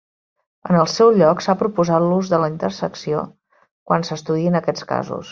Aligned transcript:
En 0.69 0.77
el 0.83 0.87
seu 0.93 1.09
lloc, 1.17 1.43
s'ha 1.47 1.53
proposat 1.59 2.05
l'ús 2.05 2.31
de 2.31 2.39
la 2.43 2.49
intersecció 2.53 3.21
quan 3.91 4.07
s'estudiïn 4.09 4.61
aquests 4.61 4.89
casos. 4.93 5.29